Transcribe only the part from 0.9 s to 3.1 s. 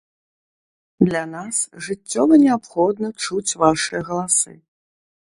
Для нас жыццёва неабходна